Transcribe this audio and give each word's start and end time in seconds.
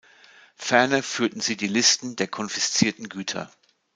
Ferner 0.55 1.03
führten 1.03 1.41
sie 1.41 1.55
die 1.55 1.67
Listen 1.67 2.15
der 2.15 2.27
konfiszierten 2.27 3.07
Güter. 3.07 3.51